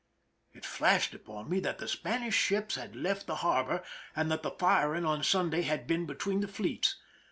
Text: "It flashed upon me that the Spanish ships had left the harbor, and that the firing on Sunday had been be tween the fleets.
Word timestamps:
"It 0.57 0.65
flashed 0.65 1.13
upon 1.13 1.47
me 1.47 1.59
that 1.59 1.77
the 1.77 1.87
Spanish 1.87 2.33
ships 2.33 2.73
had 2.73 2.95
left 2.95 3.27
the 3.27 3.35
harbor, 3.45 3.83
and 4.15 4.31
that 4.31 4.41
the 4.41 4.49
firing 4.49 5.05
on 5.05 5.21
Sunday 5.21 5.61
had 5.61 5.85
been 5.85 6.07
be 6.07 6.15
tween 6.15 6.39
the 6.39 6.47
fleets. 6.47 6.95